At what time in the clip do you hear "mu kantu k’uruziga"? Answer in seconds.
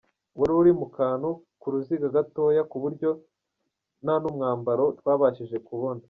0.79-2.07